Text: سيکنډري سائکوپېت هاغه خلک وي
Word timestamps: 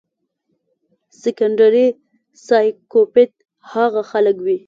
سيکنډري 1.21 1.87
سائکوپېت 2.47 3.31
هاغه 3.71 4.01
خلک 4.11 4.35
وي 4.45 4.57